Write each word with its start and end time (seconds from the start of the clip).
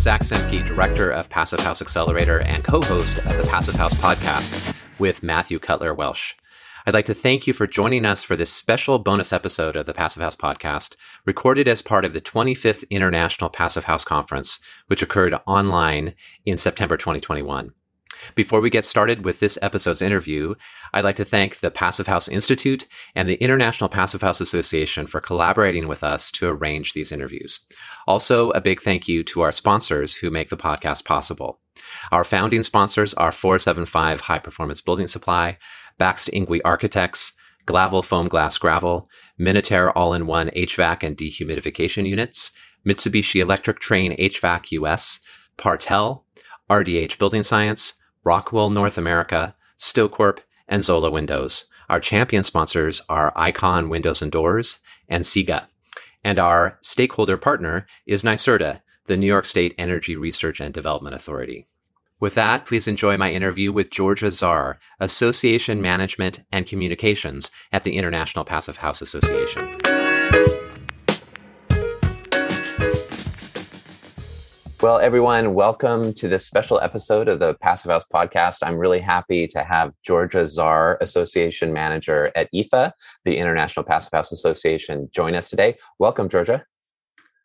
Zach 0.00 0.22
Semke, 0.22 0.64
Director 0.64 1.10
of 1.10 1.28
Passive 1.28 1.60
House 1.60 1.82
Accelerator 1.82 2.40
and 2.40 2.64
co 2.64 2.80
host 2.80 3.18
of 3.18 3.36
the 3.36 3.46
Passive 3.50 3.74
House 3.74 3.92
podcast 3.92 4.74
with 4.98 5.22
Matthew 5.22 5.58
Cutler 5.58 5.92
Welsh. 5.92 6.34
I'd 6.86 6.94
like 6.94 7.04
to 7.04 7.12
thank 7.12 7.46
you 7.46 7.52
for 7.52 7.66
joining 7.66 8.06
us 8.06 8.22
for 8.22 8.34
this 8.34 8.50
special 8.50 8.98
bonus 8.98 9.30
episode 9.30 9.76
of 9.76 9.84
the 9.84 9.92
Passive 9.92 10.22
House 10.22 10.36
podcast, 10.36 10.96
recorded 11.26 11.68
as 11.68 11.82
part 11.82 12.06
of 12.06 12.14
the 12.14 12.20
25th 12.22 12.88
International 12.88 13.50
Passive 13.50 13.84
House 13.84 14.06
Conference, 14.06 14.58
which 14.86 15.02
occurred 15.02 15.34
online 15.46 16.14
in 16.46 16.56
September 16.56 16.96
2021. 16.96 17.74
Before 18.34 18.60
we 18.60 18.70
get 18.70 18.84
started 18.84 19.24
with 19.24 19.40
this 19.40 19.58
episode's 19.62 20.02
interview, 20.02 20.54
I'd 20.92 21.04
like 21.04 21.16
to 21.16 21.24
thank 21.24 21.58
the 21.58 21.70
Passive 21.70 22.06
House 22.06 22.28
Institute 22.28 22.86
and 23.14 23.28
the 23.28 23.42
International 23.42 23.88
Passive 23.88 24.22
House 24.22 24.40
Association 24.40 25.06
for 25.06 25.20
collaborating 25.20 25.88
with 25.88 26.04
us 26.04 26.30
to 26.32 26.48
arrange 26.48 26.92
these 26.92 27.12
interviews. 27.12 27.60
Also, 28.06 28.50
a 28.50 28.60
big 28.60 28.80
thank 28.80 29.08
you 29.08 29.24
to 29.24 29.40
our 29.40 29.52
sponsors 29.52 30.14
who 30.14 30.30
make 30.30 30.48
the 30.48 30.56
podcast 30.56 31.04
possible. 31.04 31.60
Our 32.12 32.24
founding 32.24 32.62
sponsors 32.62 33.14
are 33.14 33.32
475 33.32 34.20
High 34.20 34.38
Performance 34.38 34.80
Building 34.80 35.06
Supply, 35.06 35.58
Baxt 35.98 36.30
Ingui 36.32 36.60
Architects, 36.64 37.32
Glavel 37.66 38.02
Foam 38.04 38.26
Glass 38.26 38.58
Gravel, 38.58 39.06
Minotair 39.38 39.92
All-in-One 39.94 40.50
HVAC 40.56 41.02
and 41.02 41.16
Dehumidification 41.16 42.08
Units, 42.08 42.52
Mitsubishi 42.86 43.40
Electric 43.40 43.80
Trane 43.80 44.18
HVAC 44.18 44.72
US, 44.72 45.20
Partel, 45.56 46.24
RDH 46.70 47.18
Building 47.18 47.42
Science, 47.42 47.94
Rockwool 48.24 48.72
North 48.72 48.98
America, 48.98 49.54
StoCorp, 49.78 50.40
and 50.68 50.84
Zola 50.84 51.10
Windows. 51.10 51.64
Our 51.88 52.00
champion 52.00 52.42
sponsors 52.42 53.02
are 53.08 53.32
Icon 53.34 53.88
Windows 53.88 54.22
and 54.22 54.30
Doors 54.30 54.78
and 55.08 55.24
SIGA. 55.24 55.66
And 56.22 56.38
our 56.38 56.78
stakeholder 56.82 57.36
partner 57.36 57.86
is 58.06 58.22
NYSERDA, 58.22 58.82
the 59.06 59.16
New 59.16 59.26
York 59.26 59.46
State 59.46 59.74
Energy 59.78 60.14
Research 60.16 60.60
and 60.60 60.72
Development 60.72 61.16
Authority. 61.16 61.66
With 62.20 62.34
that, 62.34 62.66
please 62.66 62.86
enjoy 62.86 63.16
my 63.16 63.32
interview 63.32 63.72
with 63.72 63.90
Giorgia 63.90 64.28
Tzar, 64.28 64.76
Association 65.00 65.80
Management 65.80 66.42
and 66.52 66.66
Communications 66.66 67.50
at 67.72 67.84
the 67.84 67.96
International 67.96 68.44
Passive 68.44 68.76
House 68.76 69.00
Association. 69.00 70.59
Well, 74.82 74.98
everyone, 74.98 75.52
welcome 75.52 76.14
to 76.14 76.26
this 76.26 76.46
special 76.46 76.80
episode 76.80 77.28
of 77.28 77.38
the 77.38 77.52
Passive 77.60 77.90
House 77.90 78.06
podcast. 78.10 78.60
I'm 78.62 78.78
really 78.78 78.98
happy 78.98 79.46
to 79.48 79.62
have 79.62 79.92
Giorgia 80.08 80.44
Tzar, 80.44 80.96
Association 81.02 81.74
Manager 81.74 82.32
at 82.34 82.48
iPHA, 82.54 82.92
the 83.26 83.36
International 83.36 83.84
Passive 83.84 84.12
House 84.12 84.32
Association, 84.32 85.10
join 85.12 85.34
us 85.34 85.50
today. 85.50 85.76
Welcome, 85.98 86.30
Georgia. 86.30 86.64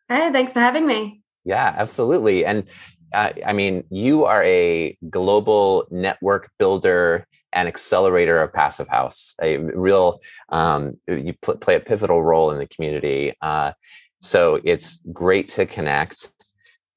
Hey, 0.08 0.32
thanks 0.32 0.54
for 0.54 0.60
having 0.60 0.86
me. 0.86 1.20
Yeah, 1.44 1.74
absolutely. 1.76 2.46
And 2.46 2.64
uh, 3.12 3.32
I 3.44 3.52
mean, 3.52 3.84
you 3.90 4.24
are 4.24 4.42
a 4.42 4.96
global 5.10 5.86
network 5.90 6.50
builder 6.58 7.26
and 7.52 7.68
accelerator 7.68 8.40
of 8.40 8.50
Passive 8.54 8.88
House, 8.88 9.34
a 9.42 9.58
real, 9.58 10.20
um, 10.48 10.98
you 11.06 11.34
pl- 11.42 11.58
play 11.58 11.74
a 11.74 11.80
pivotal 11.80 12.22
role 12.22 12.50
in 12.50 12.56
the 12.56 12.66
community. 12.66 13.34
Uh, 13.42 13.72
so 14.22 14.58
it's 14.64 15.00
great 15.12 15.50
to 15.50 15.66
connect. 15.66 16.32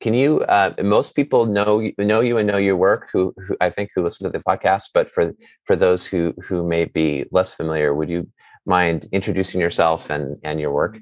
Can 0.02 0.14
you? 0.14 0.42
Uh, 0.42 0.74
most 0.82 1.16
people 1.16 1.46
know 1.46 1.90
know 1.98 2.22
you 2.22 2.38
and 2.38 2.48
know 2.48 2.58
your 2.58 2.78
work. 2.78 3.10
Who, 3.12 3.34
who 3.46 3.58
I 3.60 3.70
think 3.70 3.92
who 3.94 4.04
listen 4.04 4.32
to 4.32 4.38
the 4.38 4.44
podcast, 4.44 4.92
but 4.94 5.10
for 5.10 5.34
for 5.66 5.76
those 5.76 6.06
who 6.06 6.34
who 6.42 6.66
may 6.68 6.86
be 6.86 7.26
less 7.32 7.54
familiar, 7.54 7.94
would 7.94 8.10
you 8.10 8.30
mind 8.66 9.10
introducing 9.12 9.60
yourself 9.60 10.10
and 10.10 10.38
and 10.44 10.60
your 10.60 10.72
work? 10.72 11.00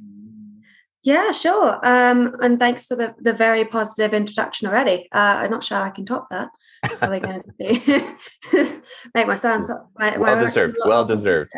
Yeah, 1.03 1.31
sure. 1.31 1.79
Um, 1.85 2.35
and 2.41 2.59
thanks 2.59 2.85
for 2.85 2.95
the, 2.95 3.15
the 3.19 3.31
very 3.31 3.63
positive 3.63 4.13
introduction 4.13 4.67
already. 4.67 5.07
Uh, 5.13 5.39
I'm 5.39 5.51
not 5.51 5.63
sure 5.63 5.77
I 5.77 5.89
can 5.89 6.05
top 6.05 6.27
that. 6.31 6.49
It's 6.83 7.01
really 7.01 7.21
going 7.21 7.43
to 7.43 7.53
be 7.57 7.83
make 9.15 9.27
my 9.27 9.35
sound 9.35 9.63
my, 9.97 10.17
well 10.17 10.37
deserved. 10.37 10.75
Well 10.85 11.05
deserved. 11.05 11.51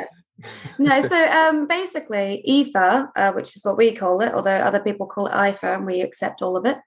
no, 0.78 1.02
so 1.02 1.30
um, 1.32 1.68
basically, 1.68 2.44
iPHA, 2.48 3.10
uh, 3.16 3.32
which 3.32 3.56
is 3.56 3.64
what 3.64 3.78
we 3.78 3.92
call 3.92 4.22
it, 4.22 4.34
although 4.34 4.56
other 4.58 4.80
people 4.80 5.08
call 5.08 5.26
it 5.28 5.34
IFA, 5.34 5.78
and 5.78 5.86
we 5.86 6.02
accept 6.02 6.42
all 6.42 6.56
of 6.56 6.66
it, 6.66 6.78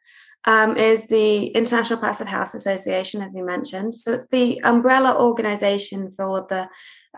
um, 0.44 0.76
is 0.76 1.06
the 1.08 1.46
International 1.48 1.98
Passive 1.98 2.28
House 2.28 2.54
Association, 2.54 3.22
as 3.22 3.34
you 3.34 3.44
mentioned. 3.44 3.94
So 3.94 4.12
it's 4.12 4.28
the 4.28 4.60
umbrella 4.64 5.16
organization 5.16 6.10
for 6.10 6.24
all 6.24 6.44
the 6.44 6.68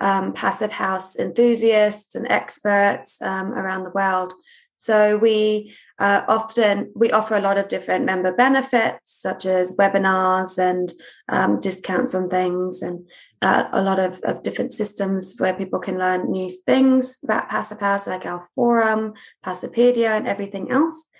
um, 0.00 0.32
passive 0.32 0.72
house 0.72 1.16
enthusiasts 1.16 2.14
and 2.14 2.26
experts 2.28 3.22
um, 3.22 3.52
around 3.52 3.84
the 3.84 3.90
world. 3.90 4.32
So 4.74 5.16
we 5.16 5.74
uh, 6.00 6.22
often 6.26 6.90
we 6.96 7.12
offer 7.12 7.36
a 7.36 7.40
lot 7.40 7.56
of 7.56 7.68
different 7.68 8.04
member 8.04 8.32
benefits, 8.32 9.12
such 9.12 9.46
as 9.46 9.76
webinars 9.76 10.58
and 10.58 10.92
um, 11.28 11.60
discounts 11.60 12.14
on 12.14 12.28
things, 12.28 12.82
and 12.82 13.06
uh, 13.42 13.68
a 13.72 13.82
lot 13.82 14.00
of, 14.00 14.20
of 14.24 14.42
different 14.42 14.72
systems 14.72 15.36
where 15.38 15.54
people 15.54 15.78
can 15.78 15.98
learn 15.98 16.32
new 16.32 16.50
things 16.66 17.18
about 17.22 17.48
Passive 17.48 17.78
House, 17.78 18.08
like 18.08 18.26
our 18.26 18.44
forum, 18.54 19.12
Passipedia, 19.46 20.16
and 20.16 20.26
everything 20.26 20.72
else. 20.72 21.10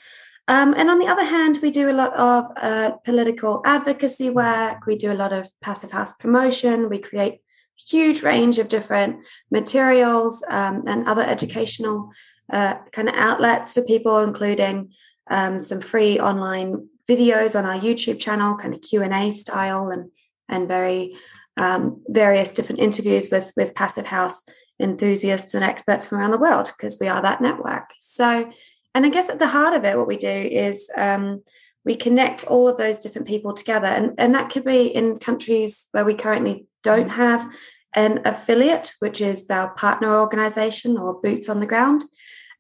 Um, 0.47 0.75
and 0.75 0.91
on 0.91 0.99
the 0.99 1.07
other 1.07 1.25
hand, 1.25 1.59
we 1.63 1.71
do 1.71 1.91
a 1.91 1.93
lot 1.93 2.15
of 2.15 2.45
uh, 2.61 2.93
political 3.05 3.63
advocacy 3.65 4.29
work. 4.29 4.87
We 4.87 4.97
do 4.97 5.11
a 5.11 5.15
lot 5.15 5.33
of 5.33 5.49
Passive 5.63 5.91
House 5.91 6.13
promotion. 6.13 6.91
We 6.91 6.99
create 6.99 7.35
a 7.35 7.41
huge 7.89 8.23
range 8.23 8.59
of 8.59 8.69
different 8.69 9.25
materials 9.51 10.45
um, 10.51 10.85
and 10.87 11.09
other 11.09 11.23
educational 11.23 12.11
uh, 12.53 12.75
kind 12.93 13.09
of 13.09 13.15
outlets 13.15 13.73
for 13.73 13.83
people, 13.83 14.19
including 14.19 14.93
um, 15.31 15.59
some 15.59 15.81
free 15.81 16.21
online 16.21 16.89
videos 17.09 17.59
on 17.59 17.65
our 17.65 17.79
YouTube 17.79 18.21
channel, 18.21 18.57
kind 18.57 18.75
of 18.75 18.83
Q 18.83 19.03
and 19.03 19.15
A 19.15 19.33
style, 19.33 19.89
and 19.89 20.11
and 20.49 20.69
very 20.69 21.17
um, 21.57 22.03
various 22.09 22.53
different 22.53 22.81
interviews 22.81 23.29
with 23.31 23.51
with 23.57 23.75
passive 23.75 24.07
house 24.07 24.43
enthusiasts 24.81 25.55
and 25.55 25.65
experts 25.65 26.07
from 26.07 26.19
around 26.19 26.33
the 26.33 26.39
world 26.39 26.71
because 26.77 26.99
we 27.01 27.09
are 27.09 27.23
that 27.23 27.41
network. 27.41 27.91
So, 27.99 28.51
and 28.95 29.05
I 29.05 29.09
guess 29.09 29.29
at 29.29 29.39
the 29.39 29.49
heart 29.49 29.75
of 29.75 29.85
it, 29.85 29.99
what 29.99 30.07
we 30.07 30.17
do 30.17 30.29
is 30.29 30.91
um, 30.97 31.43
we 31.85 31.97
connect 31.97 32.45
all 32.45 32.69
of 32.69 32.77
those 32.77 33.01
different 33.01 33.27
people 33.27 33.53
together, 33.53 33.89
and 33.89 34.15
and 34.19 34.35
that 34.35 34.51
could 34.51 34.65
be 34.65 34.87
in 34.87 35.19
countries 35.19 35.89
where 35.93 36.05
we 36.05 36.15
currently 36.15 36.67
don't 36.83 37.11
have 37.11 37.49
an 37.95 38.21
affiliate, 38.25 38.93
which 38.99 39.21
is 39.21 39.47
our 39.51 39.71
partner 39.75 40.19
organization 40.19 40.97
or 40.97 41.21
boots 41.21 41.49
on 41.49 41.61
the 41.61 41.67
ground. 41.67 42.05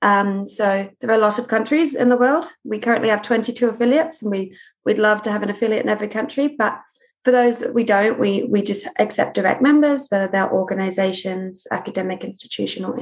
Um, 0.03 0.47
so 0.47 0.91
there 1.00 1.11
are 1.11 1.19
a 1.19 1.19
lot 1.19 1.39
of 1.39 1.49
countries 1.49 1.95
in 1.95 2.09
the 2.09 2.17
world. 2.17 2.47
We 2.62 2.78
currently 2.78 3.09
have 3.09 3.22
22 3.22 3.69
affiliates, 3.69 4.22
and 4.22 4.31
we 4.31 4.56
we'd 4.84 4.99
love 4.99 5.22
to 5.22 5.33
have 5.33 5.43
an 5.43 5.51
affiliate 5.51 5.84
in 5.84 5.89
every 5.89 6.09
country. 6.09 6.49
But 6.49 6.81
for 7.25 7.31
those 7.31 7.56
that 7.56 7.72
we 7.72 7.84
don't, 7.84 8.19
we 8.19 8.43
we 8.45 8.61
just 8.61 8.87
accept 8.99 9.34
direct 9.34 9.62
members, 9.62 10.09
whether 10.09 10.28
they're 10.28 10.53
organizations, 10.53 11.66
academic 11.71 12.22
institutional 12.22 12.95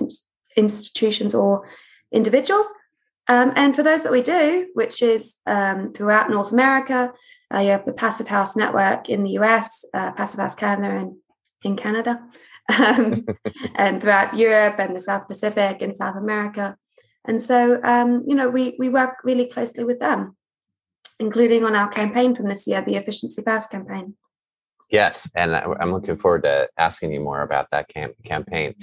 institutions, 0.57 1.35
or 1.35 1.69
individuals. 2.13 2.73
Um, 3.29 3.53
and 3.55 3.75
for 3.75 3.83
those 3.83 4.03
that 4.03 4.13
we 4.13 4.23
do, 4.23 4.67
which 4.75 5.03
is 5.03 5.37
um, 5.47 5.93
throughout 5.93 6.31
North 6.31 6.53
America, 6.53 7.13
uh, 7.55 7.59
you 7.59 7.71
have 7.71 7.85
the 7.85 7.93
Passive 7.93 8.29
House 8.29 8.57
Network 8.57 9.09
in 9.09 9.23
the 9.23 9.39
US, 9.39 9.85
uh, 9.95 10.13
Passive 10.13 10.41
House 10.41 10.55
Canada, 10.55 10.97
and 10.97 11.17
in 11.63 11.77
Canada, 11.77 12.21
um, 12.81 13.25
and 13.77 14.01
throughout 14.01 14.37
Europe 14.37 14.77
and 14.79 14.95
the 14.95 15.01
South 15.01 15.29
Pacific 15.29 15.83
and 15.83 15.97
South 15.97 16.17
America. 16.17 16.77
And 17.25 17.41
so, 17.41 17.81
um, 17.85 18.23
you 18.27 18.35
know, 18.35 18.49
we 18.49 18.75
we 18.79 18.89
work 18.89 19.19
really 19.23 19.47
closely 19.47 19.85
with 19.85 20.01
them, 20.01 20.37
including 21.21 21.65
on 21.65 21.77
our 21.77 21.89
campaign 21.89 22.35
from 22.35 22.49
this 22.49 22.67
year, 22.67 22.83
the 22.83 22.97
Efficiency 22.97 23.43
First 23.43 23.71
campaign. 23.71 24.15
Yes, 24.93 25.31
and 25.35 25.57
I'm 25.57 25.91
looking 25.91 26.17
forward 26.17 26.43
to 26.43 26.69
asking 26.77 27.15
you 27.15 27.21
more 27.21 27.41
about 27.41 27.71
that 27.71 27.89
camp- 27.89 28.15
campaign. 28.25 28.75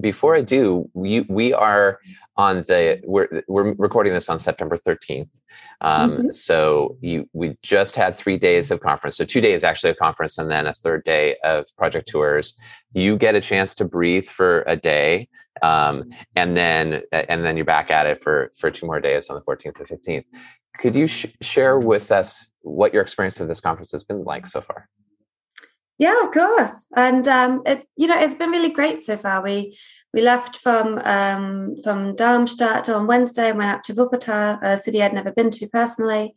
before 0.00 0.36
I 0.36 0.40
do, 0.40 0.88
we 0.94 1.22
we 1.22 1.52
are 1.52 1.98
on 2.36 2.58
the 2.68 3.00
we're 3.04 3.42
we're 3.48 3.74
recording 3.74 4.12
this 4.12 4.28
on 4.28 4.38
September 4.38 4.76
13th. 4.76 5.40
Um, 5.80 6.10
mm-hmm. 6.12 6.30
So 6.30 6.96
you 7.00 7.28
we 7.32 7.56
just 7.62 7.96
had 7.96 8.14
three 8.14 8.38
days 8.38 8.70
of 8.70 8.78
conference, 8.78 9.16
so 9.16 9.24
two 9.24 9.40
days 9.40 9.64
actually 9.64 9.90
of 9.90 9.96
conference, 9.96 10.38
and 10.38 10.48
then 10.48 10.68
a 10.68 10.74
third 10.74 11.02
day 11.02 11.34
of 11.42 11.66
project 11.76 12.08
tours. 12.08 12.56
You 12.92 13.16
get 13.16 13.34
a 13.34 13.40
chance 13.40 13.74
to 13.76 13.84
breathe 13.84 14.26
for 14.26 14.62
a 14.68 14.76
day, 14.76 15.28
um, 15.62 16.04
and 16.36 16.56
then 16.56 17.02
and 17.10 17.44
then 17.44 17.56
you're 17.56 17.64
back 17.64 17.90
at 17.90 18.06
it 18.06 18.22
for 18.22 18.52
for 18.56 18.70
two 18.70 18.86
more 18.86 19.00
days 19.00 19.28
on 19.28 19.34
the 19.34 19.42
14th 19.42 19.80
and 19.80 19.88
15th. 19.88 20.24
Could 20.78 20.94
you 20.94 21.08
sh- 21.08 21.26
share 21.42 21.80
with 21.80 22.12
us 22.12 22.52
what 22.60 22.94
your 22.94 23.02
experience 23.02 23.40
of 23.40 23.48
this 23.48 23.60
conference 23.60 23.90
has 23.90 24.04
been 24.04 24.22
like 24.22 24.46
so 24.46 24.60
far? 24.60 24.88
Yeah, 25.98 26.24
of 26.24 26.32
course. 26.32 26.86
And 26.96 27.26
um, 27.26 27.62
it, 27.66 27.86
you 27.96 28.06
know, 28.06 28.18
it's 28.18 28.36
been 28.36 28.50
really 28.50 28.70
great 28.70 29.02
so 29.02 29.16
far. 29.16 29.42
We 29.42 29.76
we 30.14 30.22
left 30.22 30.56
from 30.56 31.00
um, 31.04 31.74
from 31.82 32.14
Darmstadt 32.14 32.88
on 32.88 33.06
Wednesday 33.06 33.50
and 33.50 33.58
went 33.58 33.70
up 33.70 33.82
to 33.84 33.94
Wuppertal, 33.94 34.62
a 34.62 34.78
city 34.78 35.02
I'd 35.02 35.12
never 35.12 35.32
been 35.32 35.50
to 35.50 35.66
personally. 35.68 36.34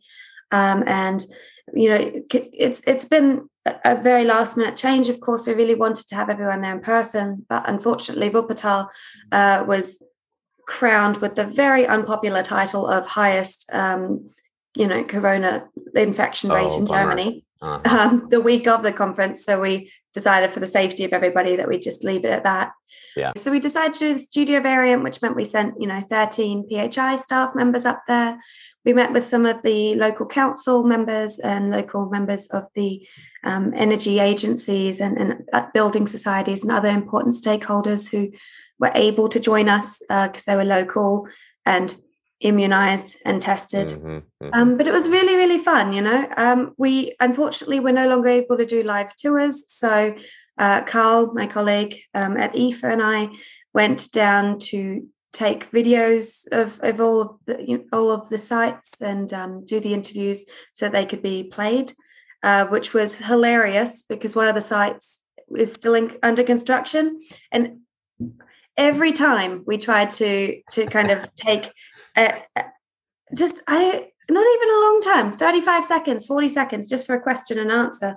Um, 0.50 0.82
and 0.86 1.24
you 1.72 1.88
know, 1.88 2.22
it's 2.32 2.82
it's 2.86 3.04
been 3.04 3.48
a 3.64 4.02
very 4.02 4.24
last 4.24 4.56
minute 4.56 4.76
change. 4.76 5.08
Of 5.08 5.20
course, 5.20 5.46
we 5.46 5.54
really 5.54 5.76
wanted 5.76 6.08
to 6.08 6.16
have 6.16 6.28
everyone 6.28 6.60
there 6.62 6.74
in 6.74 6.80
person, 6.80 7.46
but 7.48 7.68
unfortunately, 7.68 8.30
Wuppertal 8.30 8.88
uh, 9.30 9.64
was 9.66 10.04
crowned 10.66 11.18
with 11.18 11.36
the 11.36 11.46
very 11.46 11.86
unpopular 11.86 12.42
title 12.42 12.86
of 12.86 13.06
highest 13.06 13.70
um, 13.72 14.28
you 14.74 14.86
know, 14.86 15.04
corona 15.04 15.68
infection 15.94 16.50
rate 16.50 16.70
oh, 16.70 16.78
in. 16.78 16.86
Germany 16.86 17.44
uh-huh. 17.62 17.98
um, 17.98 18.26
the 18.30 18.40
week 18.40 18.66
of 18.66 18.82
the 18.82 18.92
conference. 18.92 19.44
So 19.44 19.60
we 19.60 19.92
decided 20.12 20.50
for 20.50 20.60
the 20.60 20.66
safety 20.66 21.04
of 21.04 21.12
everybody 21.12 21.56
that 21.56 21.68
we 21.68 21.78
just 21.78 22.04
leave 22.04 22.24
it 22.24 22.30
at 22.30 22.44
that. 22.44 22.72
Yeah. 23.16 23.32
So 23.36 23.50
we 23.50 23.60
decided 23.60 23.94
to 23.94 23.98
do 24.00 24.12
the 24.14 24.18
studio 24.18 24.60
variant, 24.60 25.02
which 25.02 25.22
meant 25.22 25.36
we 25.36 25.44
sent, 25.44 25.80
you 25.80 25.86
know, 25.86 26.00
13 26.00 26.68
PHI 26.68 27.16
staff 27.16 27.54
members 27.54 27.86
up 27.86 28.02
there. 28.08 28.38
We 28.84 28.92
met 28.92 29.12
with 29.12 29.24
some 29.24 29.46
of 29.46 29.62
the 29.62 29.94
local 29.94 30.26
council 30.26 30.82
members 30.82 31.38
and 31.38 31.70
local 31.70 32.10
members 32.10 32.48
of 32.48 32.64
the 32.74 33.06
um, 33.44 33.72
energy 33.76 34.18
agencies 34.18 35.00
and, 35.00 35.16
and 35.16 35.48
uh, 35.52 35.66
building 35.72 36.06
societies 36.06 36.62
and 36.62 36.72
other 36.72 36.88
important 36.88 37.34
stakeholders 37.34 38.10
who 38.10 38.32
were 38.78 38.92
able 38.94 39.28
to 39.28 39.38
join 39.38 39.68
us 39.68 39.98
because 40.08 40.48
uh, 40.48 40.52
they 40.52 40.56
were 40.56 40.64
local 40.64 41.28
and 41.64 41.94
immunized 42.42 43.16
and 43.24 43.40
tested. 43.40 43.88
Mm-hmm, 43.88 44.08
mm-hmm. 44.08 44.48
Um, 44.52 44.76
but 44.76 44.86
it 44.86 44.92
was 44.92 45.08
really, 45.08 45.36
really 45.36 45.58
fun, 45.58 45.92
you 45.92 46.02
know. 46.02 46.26
Um, 46.36 46.74
we 46.76 47.14
unfortunately 47.20 47.80
we're 47.80 47.92
no 47.92 48.08
longer 48.08 48.28
able 48.28 48.56
to 48.56 48.66
do 48.66 48.82
live 48.82 49.14
tours. 49.16 49.64
So 49.68 50.14
uh, 50.58 50.82
Carl, 50.82 51.32
my 51.34 51.46
colleague 51.46 51.96
um, 52.14 52.36
at 52.36 52.52
iPHA, 52.54 52.92
and 52.92 53.02
I 53.02 53.28
went 53.72 54.12
down 54.12 54.58
to 54.58 55.08
take 55.32 55.70
videos 55.70 56.46
of, 56.52 56.78
of 56.82 57.00
all 57.00 57.20
of 57.22 57.30
the 57.46 57.64
you 57.66 57.78
know, 57.78 57.84
all 57.92 58.10
of 58.10 58.28
the 58.28 58.38
sites 58.38 59.00
and 59.00 59.32
um, 59.32 59.64
do 59.64 59.80
the 59.80 59.94
interviews 59.94 60.44
so 60.72 60.88
they 60.88 61.06
could 61.06 61.22
be 61.22 61.42
played, 61.42 61.92
uh, 62.42 62.66
which 62.66 62.92
was 62.92 63.16
hilarious 63.16 64.02
because 64.08 64.36
one 64.36 64.48
of 64.48 64.54
the 64.54 64.60
sites 64.60 65.26
is 65.56 65.72
still 65.72 65.94
in, 65.94 66.16
under 66.22 66.42
construction 66.42 67.20
and 67.50 67.78
every 68.76 69.12
time 69.12 69.62
we 69.66 69.76
tried 69.76 70.10
to 70.10 70.60
to 70.70 70.86
kind 70.86 71.10
of 71.10 71.34
take 71.34 71.70
uh, 72.16 72.32
just 73.36 73.62
I 73.66 74.08
not 74.30 74.46
even 74.54 74.68
a 74.68 74.80
long 74.80 75.00
time 75.02 75.32
35 75.32 75.84
seconds 75.84 76.26
40 76.26 76.48
seconds 76.48 76.88
just 76.88 77.06
for 77.06 77.14
a 77.14 77.20
question 77.20 77.58
and 77.58 77.70
answer. 77.70 78.16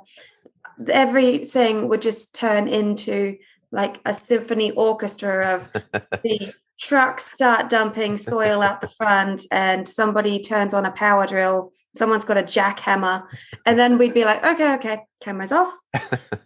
Everything 0.90 1.88
would 1.88 2.02
just 2.02 2.34
turn 2.36 2.68
into 2.68 3.38
like 3.72 4.00
a 4.06 4.14
symphony 4.14 4.72
orchestra 4.72 5.56
of 5.56 5.72
the 6.24 6.54
trucks 6.80 7.32
start 7.32 7.70
dumping 7.70 8.18
soil 8.18 8.62
out 8.62 8.82
the 8.82 8.88
front 8.88 9.46
and 9.52 9.88
somebody 9.88 10.40
turns 10.40 10.74
on 10.74 10.86
a 10.86 10.92
power 10.92 11.26
drill 11.26 11.72
someone's 11.96 12.26
got 12.26 12.38
a 12.38 12.44
jackhammer 12.44 13.26
and 13.66 13.80
then 13.80 13.98
we'd 13.98 14.14
be 14.14 14.26
like 14.26 14.44
okay 14.46 14.76
okay 14.76 15.00
cameras 15.22 15.52
off. 15.52 15.74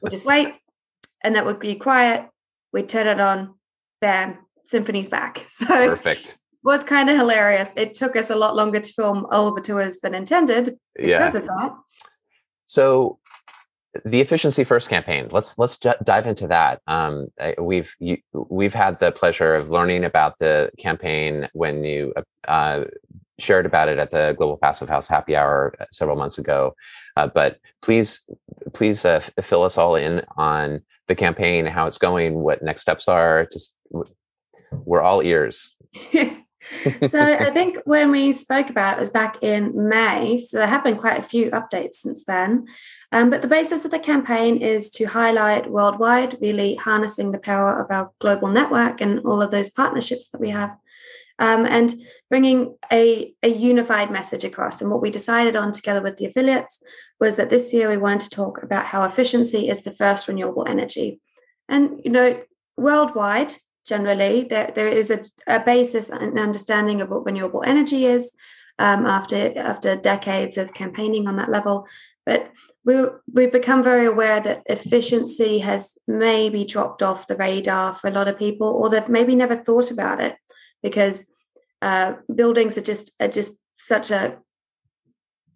We'll 0.01 0.11
just 0.11 0.25
wait. 0.25 0.55
And 1.21 1.35
that 1.35 1.45
would 1.45 1.59
be 1.59 1.75
quiet. 1.75 2.27
We'd 2.71 2.87
turn 2.87 3.07
it 3.07 3.19
on. 3.19 3.55
Bam. 3.99 4.37
Symphony's 4.63 5.09
back. 5.09 5.45
So 5.49 5.65
perfect 5.65 6.37
was 6.63 6.83
kind 6.83 7.09
of 7.09 7.17
hilarious. 7.17 7.71
It 7.75 7.93
took 7.93 8.15
us 8.15 8.29
a 8.29 8.35
lot 8.35 8.55
longer 8.55 8.79
to 8.79 8.93
film 8.93 9.25
all 9.31 9.53
the 9.53 9.61
tours 9.61 9.97
than 10.01 10.13
intended 10.13 10.65
because 10.95 11.33
yeah. 11.33 11.39
of 11.39 11.45
that. 11.45 11.75
So 12.65 13.19
the 14.05 14.21
efficiency 14.21 14.63
first 14.63 14.87
campaign 14.89 15.27
let's 15.31 15.57
let's 15.57 15.77
j- 15.77 15.95
dive 16.03 16.27
into 16.27 16.47
that 16.47 16.79
um, 16.87 17.27
we've 17.57 17.95
you, 17.99 18.17
we've 18.33 18.73
had 18.73 18.99
the 18.99 19.11
pleasure 19.11 19.55
of 19.55 19.71
learning 19.71 20.03
about 20.03 20.37
the 20.39 20.69
campaign 20.77 21.49
when 21.53 21.83
you 21.83 22.13
uh, 22.47 22.83
shared 23.39 23.65
about 23.65 23.89
it 23.89 23.97
at 23.97 24.11
the 24.11 24.35
global 24.37 24.57
passive 24.57 24.89
house 24.89 25.07
happy 25.07 25.35
hour 25.35 25.73
several 25.91 26.17
months 26.17 26.37
ago 26.37 26.75
uh, 27.17 27.27
but 27.27 27.57
please 27.81 28.21
please 28.73 29.05
uh, 29.05 29.19
fill 29.41 29.63
us 29.63 29.77
all 29.77 29.95
in 29.95 30.21
on 30.37 30.81
the 31.07 31.15
campaign 31.15 31.65
how 31.65 31.87
it's 31.87 31.97
going 31.97 32.35
what 32.35 32.61
next 32.61 32.81
steps 32.81 33.07
are 33.07 33.47
just 33.51 33.77
we're 34.71 35.01
all 35.01 35.21
ears 35.21 35.75
so 37.07 37.21
I 37.21 37.49
think 37.51 37.77
when 37.85 38.11
we 38.11 38.31
spoke 38.31 38.69
about 38.69 38.97
it 38.97 38.99
was 38.99 39.09
back 39.09 39.41
in 39.41 39.89
May. 39.89 40.37
So 40.37 40.57
there 40.57 40.67
have 40.67 40.83
been 40.83 40.97
quite 40.97 41.19
a 41.19 41.23
few 41.23 41.51
updates 41.51 41.95
since 41.95 42.23
then. 42.25 42.67
Um, 43.11 43.29
but 43.29 43.41
the 43.41 43.47
basis 43.47 43.85
of 43.85 43.91
the 43.91 43.99
campaign 43.99 44.57
is 44.57 44.89
to 44.91 45.05
highlight 45.05 45.71
worldwide, 45.71 46.37
really 46.41 46.75
harnessing 46.75 47.31
the 47.31 47.39
power 47.39 47.81
of 47.81 47.89
our 47.91 48.11
global 48.19 48.49
network 48.49 49.01
and 49.01 49.19
all 49.21 49.41
of 49.41 49.51
those 49.51 49.69
partnerships 49.69 50.29
that 50.29 50.41
we 50.41 50.49
have. 50.49 50.77
Um, 51.41 51.65
and 51.65 51.93
bringing 52.29 52.75
a, 52.91 53.33
a 53.41 53.47
unified 53.47 54.11
message 54.11 54.43
across. 54.43 54.81
And 54.81 54.91
what 54.91 55.01
we 55.01 55.09
decided 55.09 55.55
on 55.55 55.71
together 55.71 56.01
with 56.01 56.17
the 56.17 56.25
affiliates 56.25 56.83
was 57.17 57.37
that 57.37 57.49
this 57.49 57.71
year 57.71 57.89
we 57.89 57.95
wanted 57.95 58.29
to 58.29 58.35
talk 58.35 58.61
about 58.61 58.87
how 58.87 59.05
efficiency 59.05 59.69
is 59.69 59.81
the 59.83 59.91
first 59.91 60.27
renewable 60.27 60.67
energy. 60.67 61.21
And, 61.69 62.01
you 62.03 62.11
know, 62.11 62.41
worldwide, 62.75 63.53
generally. 63.89 64.45
There, 64.49 64.71
there 64.73 64.87
is 64.87 65.09
a, 65.09 65.19
a 65.47 65.59
basis 65.59 66.09
and 66.09 66.39
understanding 66.39 67.01
of 67.01 67.09
what 67.09 67.25
renewable 67.25 67.63
energy 67.65 68.05
is 68.05 68.33
um, 68.77 69.05
after 69.05 69.57
after 69.57 69.95
decades 69.95 70.57
of 70.57 70.73
campaigning 70.73 71.27
on 71.27 71.35
that 71.37 71.49
level. 71.49 71.87
But 72.25 72.51
we 72.85 72.95
we've 73.33 73.51
become 73.51 73.83
very 73.83 74.05
aware 74.05 74.39
that 74.39 74.61
efficiency 74.67 75.59
has 75.59 75.97
maybe 76.07 76.63
dropped 76.63 77.01
off 77.01 77.27
the 77.27 77.35
radar 77.35 77.95
for 77.95 78.07
a 78.07 78.13
lot 78.13 78.27
of 78.27 78.37
people, 78.37 78.67
or 78.67 78.89
they've 78.89 79.09
maybe 79.09 79.35
never 79.35 79.55
thought 79.55 79.91
about 79.91 80.21
it 80.21 80.35
because 80.83 81.25
uh, 81.81 82.13
buildings 82.33 82.77
are 82.77 82.81
just 82.81 83.11
are 83.19 83.27
just 83.27 83.57
such 83.75 84.11
a 84.11 84.37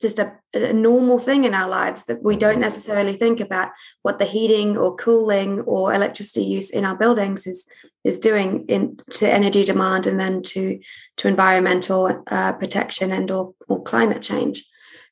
just 0.01 0.19
a, 0.19 0.33
a, 0.53 0.73
normal 0.73 1.17
thing 1.17 1.45
in 1.45 1.53
our 1.53 1.69
lives 1.69 2.03
that 2.03 2.21
we 2.21 2.35
don't 2.35 2.59
necessarily 2.59 3.15
think 3.15 3.39
about 3.39 3.69
what 4.01 4.19
the 4.19 4.25
heating 4.25 4.77
or 4.77 4.95
cooling 4.95 5.61
or 5.61 5.93
electricity 5.93 6.43
use 6.43 6.69
in 6.69 6.83
our 6.83 6.95
buildings 6.95 7.47
is 7.47 7.65
is 8.03 8.19
doing 8.19 8.65
in 8.67 8.97
to 9.11 9.31
energy 9.31 9.63
demand 9.63 10.07
and 10.07 10.19
then 10.19 10.41
to 10.41 10.79
to 11.17 11.27
environmental 11.27 12.23
uh, 12.27 12.53
protection 12.53 13.11
and 13.11 13.31
or, 13.31 13.53
or 13.67 13.83
climate 13.83 14.21
change. 14.21 14.63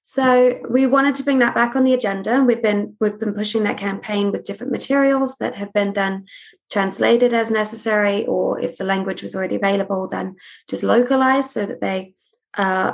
So 0.03 0.59
we 0.67 0.87
wanted 0.87 1.13
to 1.15 1.23
bring 1.23 1.39
that 1.39 1.53
back 1.53 1.75
on 1.75 1.83
the 1.83 1.93
agenda. 1.93 2.43
We've 2.43 2.61
been 2.61 2.95
we've 2.99 3.19
been 3.19 3.35
pushing 3.35 3.63
that 3.63 3.77
campaign 3.77 4.31
with 4.31 4.45
different 4.45 4.71
materials 4.71 5.37
that 5.37 5.55
have 5.55 5.71
been 5.73 5.93
then 5.93 6.25
translated 6.71 7.33
as 7.33 7.51
necessary, 7.51 8.25
or 8.25 8.59
if 8.59 8.77
the 8.77 8.83
language 8.83 9.21
was 9.21 9.35
already 9.35 9.55
available, 9.55 10.07
then 10.07 10.35
just 10.67 10.81
localized 10.81 11.51
so 11.51 11.65
that 11.67 11.81
they 11.81 12.15
uh, 12.57 12.93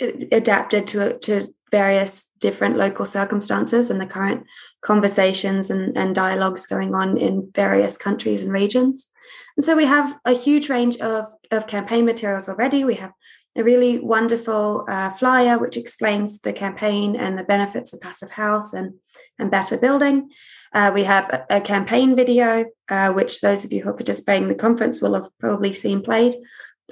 adapted 0.00 0.86
to 0.88 1.18
to 1.18 1.54
various 1.70 2.30
different 2.38 2.76
local 2.76 3.06
circumstances 3.06 3.90
and 3.90 4.00
the 4.00 4.06
current 4.06 4.44
conversations 4.82 5.70
and, 5.70 5.96
and 5.96 6.14
dialogues 6.14 6.66
going 6.66 6.94
on 6.94 7.16
in 7.16 7.50
various 7.54 7.96
countries 7.96 8.42
and 8.42 8.52
regions. 8.52 9.11
And 9.56 9.64
so 9.64 9.76
we 9.76 9.84
have 9.86 10.18
a 10.24 10.32
huge 10.32 10.68
range 10.68 10.96
of, 10.98 11.26
of 11.50 11.66
campaign 11.66 12.04
materials 12.04 12.48
already. 12.48 12.84
We 12.84 12.94
have 12.96 13.12
a 13.56 13.62
really 13.62 13.98
wonderful 13.98 14.86
uh, 14.88 15.10
flyer 15.10 15.58
which 15.58 15.76
explains 15.76 16.40
the 16.40 16.52
campaign 16.52 17.16
and 17.16 17.38
the 17.38 17.44
benefits 17.44 17.92
of 17.92 18.00
passive 18.00 18.30
house 18.30 18.72
and, 18.72 18.94
and 19.38 19.50
better 19.50 19.76
building. 19.76 20.30
Uh, 20.72 20.90
we 20.94 21.04
have 21.04 21.28
a, 21.28 21.56
a 21.56 21.60
campaign 21.60 22.16
video, 22.16 22.64
uh, 22.88 23.12
which 23.12 23.40
those 23.40 23.64
of 23.64 23.72
you 23.72 23.82
who 23.82 23.90
are 23.90 23.94
participating 23.94 24.44
in 24.44 24.48
the 24.48 24.54
conference 24.54 25.02
will 25.02 25.14
have 25.14 25.28
probably 25.38 25.72
seen 25.72 26.00
played, 26.02 26.34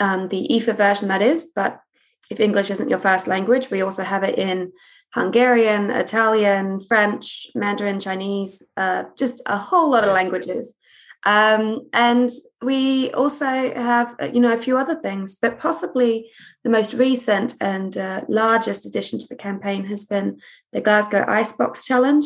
um, 0.00 0.26
the 0.28 0.46
iPHA 0.50 0.76
version 0.76 1.08
that 1.08 1.22
is, 1.22 1.50
but 1.54 1.80
if 2.30 2.40
English 2.40 2.70
isn't 2.70 2.90
your 2.90 2.98
first 2.98 3.26
language, 3.26 3.70
we 3.70 3.82
also 3.82 4.04
have 4.04 4.22
it 4.22 4.38
in 4.38 4.72
Hungarian, 5.14 5.90
Italian, 5.90 6.78
French, 6.80 7.48
Mandarin, 7.54 7.98
Chinese, 7.98 8.62
uh, 8.76 9.04
just 9.18 9.42
a 9.46 9.58
whole 9.58 9.90
lot 9.90 10.04
of 10.04 10.12
languages. 10.12 10.76
Um, 11.24 11.88
and 11.92 12.30
we 12.62 13.10
also 13.12 13.44
have, 13.44 14.14
uh, 14.20 14.28
you 14.32 14.40
know, 14.40 14.54
a 14.54 14.58
few 14.58 14.78
other 14.78 14.98
things, 15.00 15.36
but 15.36 15.58
possibly 15.58 16.30
the 16.64 16.70
most 16.70 16.94
recent 16.94 17.54
and 17.60 17.96
uh, 17.96 18.22
largest 18.28 18.86
addition 18.86 19.18
to 19.18 19.26
the 19.28 19.36
campaign 19.36 19.84
has 19.86 20.04
been 20.06 20.40
the 20.72 20.80
Glasgow 20.80 21.24
Icebox 21.28 21.84
Challenge, 21.84 22.24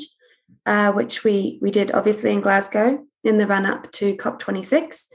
uh, 0.67 0.93
which 0.93 1.25
we 1.25 1.59
we 1.61 1.71
did 1.71 1.91
obviously 1.93 2.33
in 2.33 2.41
Glasgow 2.41 3.05
in 3.25 3.39
the 3.39 3.47
run 3.47 3.67
up 3.67 3.91
to 3.93 4.17
COP26, 4.17 5.07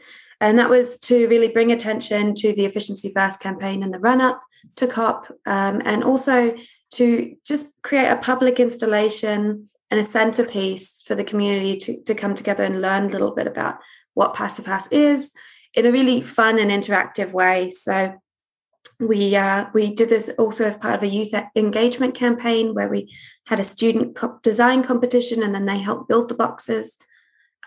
and 0.41 0.59
that 0.59 0.69
was 0.69 0.98
to 1.00 1.27
really 1.27 1.50
bring 1.50 1.71
attention 1.71 2.33
to 2.36 2.53
the 2.53 2.65
Efficiency 2.65 3.12
First 3.15 3.39
campaign 3.39 3.81
in 3.81 3.91
the 3.91 4.00
run 4.00 4.19
up 4.19 4.41
to 4.75 4.88
COP, 4.88 5.27
um, 5.45 5.81
and 5.86 6.03
also 6.03 6.53
to 6.91 7.36
just 7.45 7.67
create 7.81 8.09
a 8.09 8.17
public 8.17 8.59
installation 8.59 9.69
and 9.91 10.00
a 10.00 10.03
centerpiece 10.03 11.01
for 11.01 11.15
the 11.15 11.24
community 11.24 11.77
to, 11.77 12.03
to 12.03 12.13
come 12.13 12.36
together 12.36 12.63
and 12.63 12.81
learn 12.81 13.05
a 13.05 13.10
little 13.10 13.31
bit 13.31 13.48
about 13.48 13.77
what 14.13 14.36
Passive 14.36 14.65
House 14.65 14.88
is 14.91 15.31
in 15.74 15.86
a 15.86 15.91
really 15.91 16.22
fun 16.22 16.60
and 16.60 16.72
interactive 16.72 17.31
way. 17.31 17.72
So 17.72 18.15
we 19.00 19.36
uh, 19.36 19.67
we 19.74 19.93
did 19.93 20.10
this 20.10 20.29
also 20.38 20.65
as 20.65 20.75
part 20.75 20.96
of 20.96 21.03
a 21.03 21.08
youth 21.08 21.34
engagement 21.55 22.15
campaign 22.15 22.74
where 22.74 22.89
we 22.89 23.13
had 23.46 23.60
a 23.60 23.63
student 23.63 24.17
design 24.43 24.84
competition 24.84 25.41
and 25.41 25.55
then 25.55 25.65
they 25.65 25.77
helped 25.77 26.10
build 26.10 26.29
the 26.29 26.36
boxes. 26.36 26.98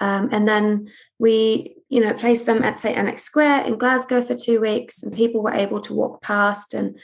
Um, 0.01 0.29
and 0.33 0.49
then 0.49 0.89
we, 1.19 1.77
you 1.89 2.01
know, 2.01 2.15
placed 2.15 2.47
them 2.47 2.63
at 2.63 2.81
St. 2.81 2.99
Enoch 2.99 3.19
Square 3.19 3.67
in 3.67 3.79
Glasgow 3.79 4.23
for 4.23 4.35
two 4.35 4.61
weeks, 4.61 5.03
and 5.03 5.15
people 5.15 5.43
were 5.43 5.53
able 5.53 5.81
to 5.83 5.95
walk 5.95 6.23
past 6.23 6.75
and 6.75 6.99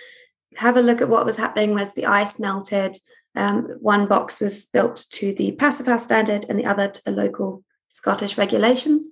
have 0.56 0.76
a 0.76 0.82
look 0.82 1.00
at 1.00 1.08
what 1.08 1.26
was 1.26 1.36
happening 1.36 1.78
as 1.78 1.94
the 1.94 2.06
ice 2.06 2.38
melted. 2.38 2.96
Um, 3.36 3.76
one 3.80 4.06
box 4.06 4.40
was 4.40 4.66
built 4.66 5.04
to 5.12 5.34
the 5.34 5.52
Passive 5.52 6.00
standard, 6.00 6.46
and 6.48 6.58
the 6.58 6.66
other 6.66 6.88
to 6.88 7.04
the 7.04 7.12
local 7.12 7.64
Scottish 7.88 8.36
regulations. 8.38 9.10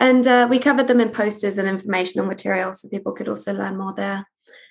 And 0.00 0.26
uh, 0.26 0.46
we 0.48 0.58
covered 0.58 0.86
them 0.86 1.00
in 1.00 1.10
posters 1.10 1.58
and 1.58 1.68
informational 1.68 2.26
materials, 2.26 2.80
so 2.80 2.88
people 2.88 3.12
could 3.12 3.28
also 3.28 3.52
learn 3.52 3.76
more 3.76 3.94
there. 3.94 4.26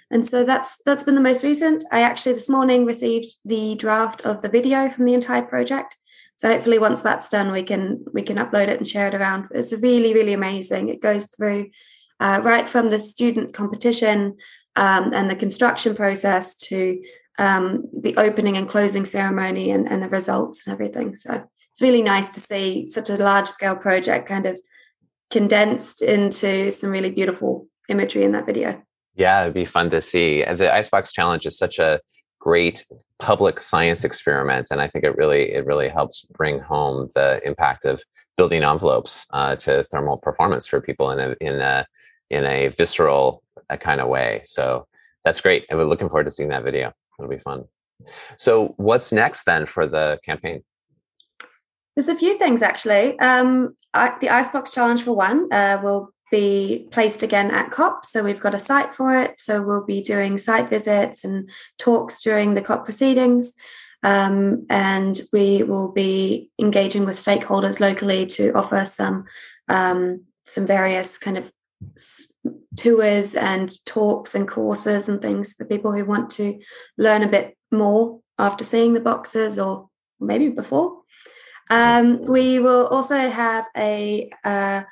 And 0.09 0.25
so 0.25 0.43
that's 0.43 0.81
that's 0.85 1.03
been 1.03 1.15
the 1.15 1.21
most 1.21 1.43
recent. 1.43 1.83
I 1.91 2.01
actually 2.01 2.33
this 2.33 2.49
morning 2.49 2.85
received 2.85 3.35
the 3.43 3.75
draft 3.75 4.21
of 4.21 4.41
the 4.41 4.49
video 4.49 4.89
from 4.89 5.05
the 5.05 5.13
entire 5.13 5.41
project. 5.41 5.97
So 6.35 6.49
hopefully 6.49 6.79
once 6.79 7.01
that's 7.01 7.29
done, 7.29 7.51
we 7.51 7.63
can 7.63 8.05
we 8.13 8.21
can 8.21 8.37
upload 8.37 8.69
it 8.69 8.77
and 8.77 8.87
share 8.87 9.07
it 9.07 9.15
around. 9.15 9.47
It's 9.51 9.73
really 9.73 10.13
really 10.13 10.33
amazing. 10.33 10.87
It 10.87 11.01
goes 11.01 11.25
through 11.25 11.71
uh, 12.19 12.39
right 12.43 12.69
from 12.69 12.89
the 12.89 12.99
student 12.99 13.53
competition 13.53 14.37
um, 14.75 15.13
and 15.13 15.29
the 15.29 15.35
construction 15.35 15.93
process 15.93 16.55
to 16.55 17.01
um, 17.37 17.83
the 17.93 18.15
opening 18.17 18.57
and 18.57 18.67
closing 18.67 19.05
ceremony 19.05 19.71
and, 19.71 19.87
and 19.87 20.01
the 20.01 20.09
results 20.09 20.65
and 20.65 20.73
everything. 20.73 21.15
So 21.15 21.47
it's 21.71 21.81
really 21.81 22.01
nice 22.01 22.29
to 22.31 22.39
see 22.39 22.87
such 22.87 23.09
a 23.09 23.17
large 23.17 23.47
scale 23.47 23.75
project 23.75 24.27
kind 24.27 24.45
of 24.45 24.57
condensed 25.29 26.01
into 26.01 26.71
some 26.71 26.89
really 26.89 27.11
beautiful 27.11 27.67
imagery 27.89 28.23
in 28.23 28.31
that 28.31 28.45
video. 28.45 28.81
Yeah, 29.15 29.41
it'd 29.41 29.53
be 29.53 29.65
fun 29.65 29.89
to 29.91 30.01
see. 30.01 30.43
The 30.43 30.73
Icebox 30.73 31.11
Challenge 31.11 31.45
is 31.45 31.57
such 31.57 31.79
a 31.79 31.99
great 32.39 32.85
public 33.19 33.61
science 33.61 34.03
experiment, 34.03 34.67
and 34.71 34.79
I 34.79 34.87
think 34.87 35.03
it 35.03 35.17
really 35.17 35.51
it 35.53 35.65
really 35.65 35.89
helps 35.89 36.21
bring 36.21 36.59
home 36.59 37.09
the 37.15 37.41
impact 37.45 37.85
of 37.85 38.03
building 38.37 38.63
envelopes 38.63 39.25
uh, 39.33 39.55
to 39.57 39.83
thermal 39.85 40.17
performance 40.17 40.67
for 40.67 40.79
people 40.81 41.11
in 41.11 41.19
a 41.19 41.35
in 41.41 41.59
a 41.59 41.85
in 42.29 42.45
a 42.45 42.67
visceral 42.69 43.43
uh, 43.69 43.77
kind 43.77 44.01
of 44.01 44.07
way. 44.07 44.41
So 44.43 44.87
that's 45.25 45.41
great, 45.41 45.65
and 45.69 45.79
we're 45.79 45.85
looking 45.85 46.09
forward 46.09 46.25
to 46.25 46.31
seeing 46.31 46.49
that 46.49 46.63
video. 46.63 46.93
It'll 47.19 47.29
be 47.29 47.39
fun. 47.39 47.65
So, 48.37 48.73
what's 48.77 49.11
next 49.11 49.43
then 49.45 49.65
for 49.65 49.87
the 49.87 50.19
campaign? 50.23 50.63
There's 51.95 52.09
a 52.09 52.15
few 52.15 52.37
things 52.37 52.61
actually. 52.61 53.17
Um, 53.19 53.75
I, 53.93 54.13
the 54.21 54.29
Icebox 54.29 54.71
Challenge 54.71 55.01
for 55.01 55.13
one 55.13 55.51
uh, 55.51 55.79
will 55.83 56.11
be 56.29 56.87
placed 56.91 57.23
again 57.23 57.51
at 57.51 57.71
COP. 57.71 58.05
So 58.05 58.23
we've 58.23 58.39
got 58.39 58.53
a 58.53 58.59
site 58.59 58.93
for 58.93 59.17
it. 59.17 59.39
So 59.39 59.61
we'll 59.61 59.83
be 59.83 60.01
doing 60.01 60.37
site 60.37 60.69
visits 60.69 61.23
and 61.23 61.49
talks 61.79 62.21
during 62.21 62.53
the 62.53 62.61
COP 62.61 62.83
proceedings. 62.83 63.53
Um, 64.03 64.67
and 64.69 65.19
we 65.33 65.63
will 65.63 65.91
be 65.91 66.51
engaging 66.59 67.05
with 67.05 67.17
stakeholders 67.17 67.79
locally 67.79 68.25
to 68.27 68.53
offer 68.53 68.85
some 68.85 69.25
um, 69.67 70.25
some 70.43 70.65
various 70.65 71.17
kind 71.17 71.37
of 71.37 71.51
tours 72.75 73.35
and 73.35 73.71
talks 73.85 74.35
and 74.35 74.47
courses 74.47 75.09
and 75.09 75.21
things 75.21 75.53
for 75.53 75.65
people 75.65 75.91
who 75.91 76.05
want 76.05 76.29
to 76.31 76.59
learn 76.97 77.23
a 77.23 77.27
bit 77.27 77.57
more 77.71 78.19
after 78.37 78.63
seeing 78.63 78.93
the 78.93 78.99
boxes 78.99 79.57
or 79.57 79.89
maybe 80.19 80.49
before. 80.49 81.01
Um, 81.69 82.21
we 82.21 82.59
will 82.59 82.87
also 82.87 83.29
have 83.29 83.65
a 83.75 84.29
uh, 84.43 84.83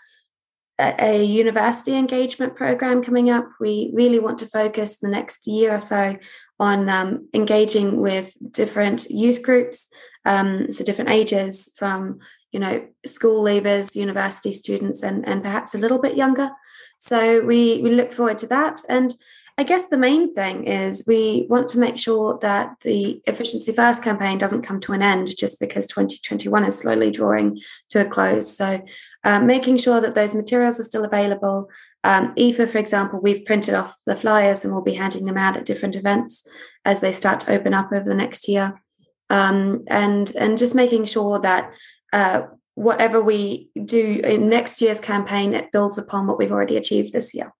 a 0.78 1.24
university 1.24 1.96
engagement 1.96 2.56
program 2.56 3.02
coming 3.02 3.30
up. 3.30 3.48
We 3.62 3.92
really 3.94 4.20
want 4.20 4.38
to 4.40 4.46
focus 4.46 4.98
the 4.98 5.08
next 5.08 5.48
year 5.48 5.74
or 5.74 5.80
so 5.80 6.18
on 6.60 6.90
um, 6.90 7.30
engaging 7.34 8.02
with 8.02 8.36
different 8.52 9.10
youth 9.10 9.42
groups, 9.42 9.88
um, 10.26 10.72
so 10.72 10.84
different 10.84 11.12
ages 11.12 11.72
from 11.78 12.20
you 12.52 12.60
know 12.60 12.88
school 13.06 13.44
leavers, 13.44 13.96
university 13.96 14.54
students, 14.54 15.02
and 15.02 15.28
and 15.28 15.44
perhaps 15.44 15.76
a 15.76 15.78
little 15.78 16.00
bit 16.00 16.18
younger. 16.18 16.50
So 16.98 17.42
we 17.42 17.82
we 17.82 17.92
look 17.92 18.14
forward 18.14 18.38
to 18.40 18.48
that. 18.48 18.82
And 18.90 19.14
I 19.58 19.64
guess 19.64 19.88
the 19.88 19.98
main 19.98 20.34
thing 20.34 20.66
is 20.66 21.06
we 21.08 21.46
want 21.50 21.70
to 21.70 21.80
make 21.80 21.98
sure 21.98 22.38
that 22.42 22.76
the 22.82 23.22
Efficiency 23.26 23.72
First 23.72 24.04
campaign 24.04 24.38
doesn't 24.38 24.64
come 24.64 24.82
to 24.82 24.94
an 24.94 25.02
end 25.02 25.30
just 25.38 25.60
because 25.62 25.88
2021 25.88 26.66
is 26.66 26.78
slowly 26.78 27.10
drawing 27.10 27.62
to 27.90 28.02
a 28.02 28.06
close. 28.06 28.56
So 28.56 28.82
um, 29.24 29.48
making 29.48 29.78
sure 29.78 30.02
that 30.02 30.14
those 30.14 30.36
materials 30.36 30.80
are 30.80 30.84
still 30.84 31.06
available. 31.06 31.70
Um, 32.04 32.36
iPHA, 32.36 32.70
for 32.70 32.78
example, 32.78 33.22
we've 33.22 33.46
printed 33.46 33.74
off 33.74 33.96
the 34.06 34.16
flyers 34.16 34.64
and 34.64 34.74
we'll 34.74 34.84
be 34.84 34.94
handing 34.94 35.26
them 35.26 35.38
out 35.38 35.56
at 35.56 35.66
different 35.66 35.96
events 35.96 36.48
as 36.84 37.00
they 37.00 37.14
start 37.14 37.40
to 37.42 37.52
open 37.52 37.74
up 37.74 37.92
over 37.94 38.08
the 38.08 38.14
next 38.14 38.50
year. 38.50 38.82
Um, 39.30 39.86
and 39.88 40.32
and 40.36 40.58
just 40.58 40.76
making 40.76 41.06
sure 41.06 41.40
that 41.40 41.74
uh, 42.14 42.44
whatever 42.76 43.22
we 43.22 43.70
do 43.84 44.22
in 44.24 44.50
next 44.50 44.82
year's 44.82 45.00
campaign, 45.00 45.54
it 45.54 45.72
builds 45.72 45.98
upon 45.98 46.28
what 46.28 46.38
we've 46.38 46.52
already 46.52 46.78
achieved 46.78 47.14
this 47.14 47.34
year. 47.34 47.54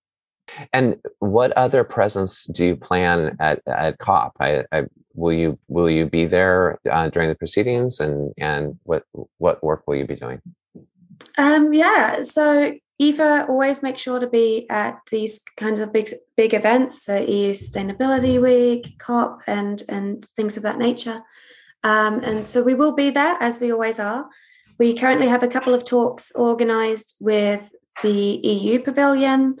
And 0.72 0.96
what 1.18 1.52
other 1.52 1.82
presence 1.82 2.44
do 2.44 2.64
you 2.66 2.76
plan 2.76 3.36
at, 3.40 3.60
at 3.66 3.98
COP? 3.98 4.32
I, 4.38 4.64
I, 4.70 4.84
will 5.14 5.32
you 5.32 5.58
will 5.68 5.90
you 5.90 6.06
be 6.06 6.26
there 6.26 6.78
uh, 6.90 7.08
during 7.08 7.28
the 7.28 7.34
proceedings, 7.34 7.98
and 7.98 8.32
and 8.38 8.78
what 8.84 9.02
what 9.38 9.62
work 9.64 9.82
will 9.86 9.96
you 9.96 10.06
be 10.06 10.14
doing? 10.14 10.40
Um, 11.36 11.72
yeah, 11.72 12.22
so 12.22 12.74
iPHA 13.00 13.48
always 13.48 13.82
make 13.82 13.98
sure 13.98 14.20
to 14.20 14.26
be 14.26 14.66
at 14.70 15.00
these 15.10 15.42
kinds 15.56 15.80
of 15.80 15.92
big 15.92 16.10
big 16.36 16.54
events, 16.54 17.04
so 17.04 17.16
EU 17.16 17.52
Sustainability 17.52 18.40
Week, 18.40 18.98
COP, 18.98 19.40
and 19.46 19.82
and 19.88 20.24
things 20.36 20.56
of 20.56 20.62
that 20.62 20.78
nature. 20.78 21.22
Um, 21.82 22.20
and 22.20 22.46
so 22.46 22.62
we 22.62 22.74
will 22.74 22.94
be 22.94 23.10
there 23.10 23.36
as 23.40 23.58
we 23.58 23.72
always 23.72 23.98
are. 23.98 24.28
We 24.78 24.94
currently 24.94 25.28
have 25.28 25.42
a 25.42 25.48
couple 25.48 25.74
of 25.74 25.84
talks 25.84 26.32
organised 26.34 27.16
with 27.20 27.72
the 28.02 28.40
EU 28.42 28.78
Pavilion. 28.80 29.56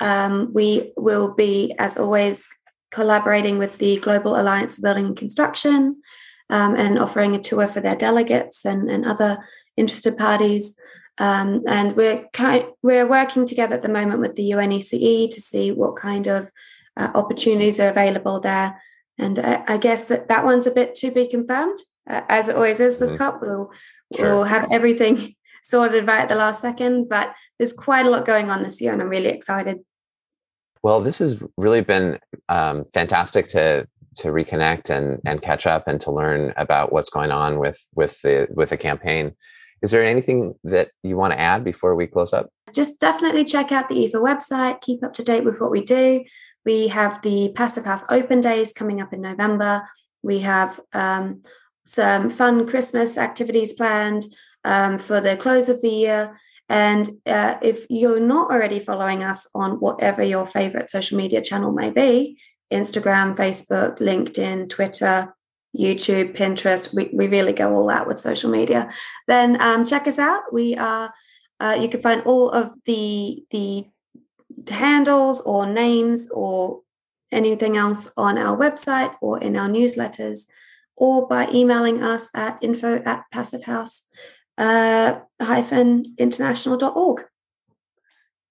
Um, 0.00 0.50
we 0.52 0.92
will 0.96 1.34
be, 1.34 1.74
as 1.78 1.96
always, 1.96 2.46
collaborating 2.90 3.58
with 3.58 3.78
the 3.78 3.98
Global 3.98 4.40
Alliance 4.40 4.76
for 4.76 4.82
Building 4.82 5.06
and 5.06 5.16
Construction 5.16 6.02
um, 6.48 6.74
and 6.74 6.98
offering 6.98 7.34
a 7.34 7.40
tour 7.40 7.68
for 7.68 7.80
their 7.80 7.96
delegates 7.96 8.64
and, 8.64 8.90
and 8.90 9.04
other 9.04 9.38
interested 9.76 10.16
parties. 10.16 10.78
Um, 11.18 11.62
and 11.66 11.96
we're 11.96 12.26
kind, 12.32 12.64
we're 12.82 13.06
working 13.06 13.46
together 13.46 13.74
at 13.74 13.82
the 13.82 13.88
moment 13.88 14.20
with 14.20 14.36
the 14.36 14.50
UNECE 14.50 15.30
to 15.30 15.40
see 15.40 15.70
what 15.70 15.96
kind 15.96 16.26
of 16.26 16.50
uh, 16.96 17.10
opportunities 17.14 17.78
are 17.78 17.90
available 17.90 18.40
there. 18.40 18.80
And 19.18 19.38
I, 19.38 19.62
I, 19.68 19.76
guess 19.76 20.04
that 20.04 20.28
that 20.28 20.44
one's 20.44 20.66
a 20.66 20.70
bit 20.70 20.94
to 20.96 21.10
be 21.10 21.28
confirmed, 21.28 21.78
uh, 22.08 22.22
as 22.28 22.48
it 22.48 22.56
always 22.56 22.80
is 22.80 22.98
with 22.98 23.10
mm. 23.10 23.18
COP. 23.18 23.42
We'll, 23.42 23.70
sure. 24.16 24.34
we'll 24.34 24.44
have 24.44 24.70
everything 24.70 25.34
sorted 25.62 26.06
right 26.06 26.20
at 26.20 26.28
the 26.28 26.34
last 26.34 26.60
second, 26.60 27.08
but 27.08 27.32
there's 27.58 27.72
quite 27.72 28.06
a 28.06 28.10
lot 28.10 28.26
going 28.26 28.50
on 28.50 28.62
this 28.62 28.80
year, 28.80 28.92
and 28.92 29.02
I'm 29.02 29.08
really 29.08 29.28
excited. 29.28 29.78
Well, 30.82 31.00
this 31.00 31.18
has 31.18 31.42
really 31.56 31.82
been 31.82 32.18
um, 32.48 32.84
fantastic 32.92 33.48
to 33.48 33.86
to 34.16 34.28
reconnect 34.28 34.90
and 34.90 35.20
and 35.24 35.40
catch 35.40 35.66
up 35.66 35.86
and 35.86 36.00
to 36.00 36.10
learn 36.10 36.52
about 36.56 36.92
what's 36.92 37.10
going 37.10 37.30
on 37.30 37.58
with 37.58 37.78
with 37.94 38.20
the 38.22 38.48
with 38.50 38.70
the 38.70 38.76
campaign. 38.76 39.36
Is 39.82 39.90
there 39.92 40.04
anything 40.04 40.54
that 40.64 40.90
you 41.02 41.16
want 41.16 41.32
to 41.32 41.40
add 41.40 41.64
before 41.64 41.94
we 41.94 42.06
close 42.06 42.32
up? 42.32 42.50
Just 42.74 43.00
definitely 43.00 43.44
check 43.44 43.72
out 43.72 43.88
the 43.88 43.94
iPHA 43.94 44.20
website, 44.22 44.80
keep 44.82 45.02
up 45.02 45.14
to 45.14 45.22
date 45.22 45.44
with 45.44 45.60
what 45.60 45.70
we 45.70 45.80
do. 45.80 46.22
We 46.66 46.88
have 46.88 47.22
the 47.22 47.52
Passive 47.54 47.86
House 47.86 48.04
Open 48.10 48.40
Days 48.40 48.72
coming 48.72 49.00
up 49.00 49.14
in 49.14 49.22
November. 49.22 49.88
We 50.22 50.40
have 50.40 50.78
um, 50.92 51.40
some 51.84 52.30
fun 52.30 52.66
Christmas 52.66 53.18
activities 53.18 53.72
planned 53.72 54.24
um, 54.64 54.98
for 54.98 55.20
the 55.20 55.36
close 55.36 55.68
of 55.68 55.82
the 55.82 55.90
year. 55.90 56.38
And 56.68 57.08
uh, 57.26 57.56
if 57.62 57.86
you're 57.90 58.20
not 58.20 58.50
already 58.50 58.78
following 58.78 59.24
us 59.24 59.48
on 59.54 59.80
whatever 59.80 60.22
your 60.22 60.46
favorite 60.46 60.88
social 60.88 61.18
media 61.18 61.42
channel 61.42 61.72
may 61.72 61.90
be 61.90 62.38
Instagram, 62.72 63.36
Facebook, 63.36 63.98
LinkedIn, 63.98 64.68
Twitter, 64.68 65.34
YouTube, 65.76 66.36
Pinterest. 66.36 66.94
We, 66.94 67.10
we 67.12 67.28
really 67.28 67.52
go 67.52 67.74
all 67.74 67.90
out 67.90 68.06
with 68.06 68.20
social 68.20 68.50
media. 68.50 68.90
Then 69.26 69.60
um, 69.60 69.84
check 69.84 70.06
us 70.06 70.18
out. 70.18 70.52
We 70.52 70.76
are. 70.76 71.12
Uh, 71.58 71.76
you 71.80 71.88
can 71.88 72.00
find 72.00 72.22
all 72.22 72.50
of 72.50 72.74
the 72.86 73.44
the 73.50 73.84
handles 74.68 75.40
or 75.42 75.66
names 75.66 76.30
or 76.32 76.80
anything 77.32 77.76
else 77.76 78.10
on 78.16 78.38
our 78.38 78.56
website 78.56 79.14
or 79.20 79.38
in 79.40 79.56
our 79.56 79.68
newsletters, 79.68 80.46
or 81.00 81.26
by 81.26 81.48
emailing 81.48 82.02
us 82.02 82.30
at 82.36 82.58
info 82.62 83.02
at 83.04 83.24
passivehouse 83.34 84.02
uh, 84.58 85.18
hyphen 85.40 86.04
international.org. 86.18 87.24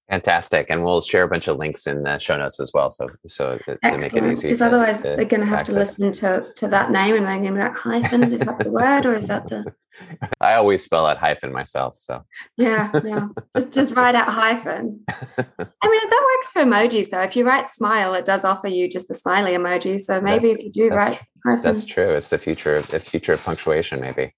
Fantastic, 0.10 0.68
and 0.72 0.84
we'll 0.84 1.02
share 1.02 1.22
a 1.22 1.28
bunch 1.28 1.48
of 1.48 1.58
links 1.58 1.86
in 1.86 2.02
the 2.02 2.18
show 2.18 2.36
notes 2.36 2.60
as 2.60 2.72
well. 2.74 2.90
So, 2.90 3.10
so 3.28 3.60
to, 3.66 3.78
to 3.78 3.98
make 3.98 4.12
it 4.12 4.24
easy. 4.24 4.48
Because 4.48 4.62
otherwise, 4.62 5.04
to 5.04 5.14
they're 5.16 5.26
going 5.26 5.42
to 5.42 5.46
have 5.46 5.66
to 5.66 5.72
listen 5.72 6.12
to 6.14 6.48
to 6.56 6.68
that 6.70 6.90
name, 6.90 7.16
and 7.16 7.28
they're 7.28 7.38
going 7.38 7.54
to 7.54 7.60
be 7.60 7.60
like, 7.60 7.78
"Hyphen 7.78 8.24
is 8.34 8.42
that 8.42 8.58
the 8.58 8.72
word, 8.72 9.06
or 9.06 9.14
is 9.14 9.28
that 9.28 9.48
the?" 9.50 9.72
I 10.42 10.56
always 10.56 10.84
spell 10.84 11.06
out 11.06 11.20
hyphen 11.20 11.52
myself, 11.52 11.96
so 11.98 12.24
yeah, 12.58 12.90
yeah. 13.04 13.28
just 13.56 13.72
just 13.72 13.96
write 13.96 14.16
out 14.16 14.30
hyphen. 14.30 15.04
I 15.08 15.88
mean, 15.88 16.10
that 16.10 16.28
works 16.34 16.50
for 16.52 16.64
emojis, 16.64 17.12
though. 17.12 17.22
If 17.22 17.36
you 17.36 17.46
write 17.46 17.70
smile, 17.70 18.16
it 18.16 18.26
does 18.26 18.44
offer 18.44 18.68
you 18.68 18.90
just 18.90 19.12
a 19.12 19.14
smiley 19.14 19.52
emoji. 19.52 20.00
So 20.00 20.20
maybe 20.20 20.48
that's, 20.48 20.60
if 20.60 20.66
you 20.66 20.72
do 20.72 20.90
write, 20.90 21.22
hyphen. 21.46 21.62
that's 21.62 21.86
true. 21.86 22.10
It's 22.10 22.32
the 22.32 22.40
future. 22.40 22.78
Of, 22.78 22.92
it's 22.92 23.08
future 23.08 23.34
of 23.34 23.44
punctuation, 23.44 24.02
maybe. 24.02 24.34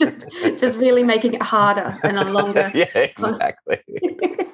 just 0.00 0.26
just 0.58 0.78
really 0.78 1.02
making 1.02 1.34
it 1.34 1.42
harder 1.42 1.98
and 2.02 2.18
a 2.18 2.24
longer. 2.24 2.70
yeah, 2.74 2.86
exactly 2.94 3.78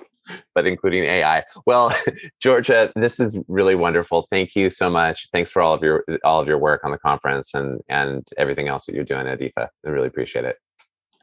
but 0.61 0.67
including 0.67 1.05
AI. 1.05 1.43
Well, 1.65 1.91
Giorgia, 2.45 2.93
this 2.95 3.19
is 3.19 3.39
really 3.49 3.75
wonderful. 3.75 4.27
Thank 4.31 4.55
you 4.55 4.69
so 4.69 4.91
much. 4.91 5.29
Thanks 5.33 5.51
for 5.51 5.63
all 5.63 5.73
of 5.73 5.83
your 5.83 6.05
all 6.23 6.39
of 6.41 6.49
your 6.49 6.59
work 6.59 6.83
on 6.85 6.91
the 6.91 6.99
conference 6.99 7.55
and 7.55 7.81
and 7.89 8.29
everything 8.37 8.69
else 8.69 8.85
that 8.87 8.95
you're 8.95 9.05
doing 9.05 9.27
at 9.27 9.41
iPHA. 9.41 9.69
I 9.87 9.89
really 9.89 10.09
appreciate 10.09 10.45
it. 10.45 10.57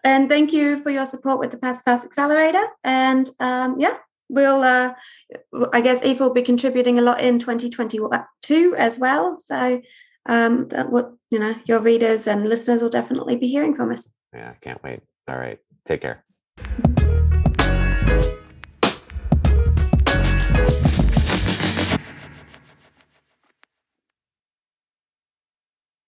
And 0.03 0.27
thank 0.27 0.53
you 0.53 0.79
for 0.79 0.89
your 0.89 1.05
support 1.05 1.37
with 1.39 1.51
the 1.51 1.57
Passive 1.57 1.85
House 1.85 2.05
Accelerator. 2.05 2.65
And 2.83 3.29
um, 3.39 3.79
yeah, 3.79 3.97
we'll, 4.29 4.63
uh, 4.63 4.93
I 5.73 5.81
guess 5.81 6.01
iPHA 6.01 6.19
will 6.19 6.33
be 6.33 6.43
contributing 6.43 6.97
a 6.97 7.01
lot 7.01 7.19
in 7.19 7.39
2022 7.39 8.75
as 8.75 8.99
well. 8.99 9.37
So 9.39 9.81
um, 10.27 10.67
that 10.69 10.91
what 10.91 11.13
you 11.29 11.39
know 11.39 11.55
your 11.65 11.79
readers 11.79 12.27
and 12.27 12.49
listeners 12.49 12.81
will 12.81 12.89
definitely 12.89 13.35
be 13.35 13.47
hearing 13.47 13.75
from 13.75 13.91
us. 13.91 14.15
Yeah, 14.33 14.53
I 14.55 14.57
can't 14.61 14.81
wait. 14.83 15.01
All 15.27 15.37
right, 15.37 15.59
take 15.85 16.01
care. 16.01 16.23